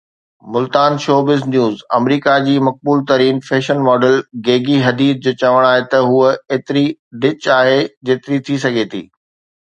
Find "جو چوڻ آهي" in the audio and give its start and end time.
5.27-5.83